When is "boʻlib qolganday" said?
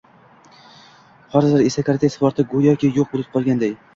3.15-3.79